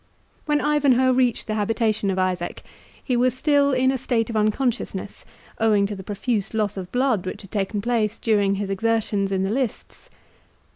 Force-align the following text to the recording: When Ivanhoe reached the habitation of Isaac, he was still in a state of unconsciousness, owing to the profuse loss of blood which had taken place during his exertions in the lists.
When 0.47 0.61
Ivanhoe 0.61 1.13
reached 1.13 1.45
the 1.45 1.53
habitation 1.53 2.09
of 2.09 2.17
Isaac, 2.17 2.63
he 3.03 3.15
was 3.15 3.37
still 3.37 3.71
in 3.71 3.91
a 3.91 3.99
state 3.99 4.31
of 4.31 4.35
unconsciousness, 4.35 5.25
owing 5.59 5.85
to 5.85 5.95
the 5.95 6.01
profuse 6.03 6.55
loss 6.55 6.75
of 6.75 6.91
blood 6.91 7.23
which 7.27 7.43
had 7.43 7.51
taken 7.51 7.83
place 7.83 8.17
during 8.17 8.55
his 8.55 8.71
exertions 8.71 9.31
in 9.31 9.43
the 9.43 9.51
lists. 9.53 10.09